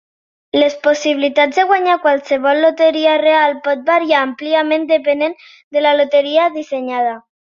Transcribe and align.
Les 0.59 0.75
possibilitats 0.85 1.57
de 1.59 1.65
guanyar 1.71 1.97
qualsevol 2.05 2.61
loteria 2.65 3.11
real 3.23 3.53
pot 3.67 3.83
variar 3.89 4.23
àmpliament 4.29 4.87
depenent 4.93 5.37
de 5.77 5.85
la 5.87 5.93
loteria 5.99 6.49
dissenyada. 6.57 7.13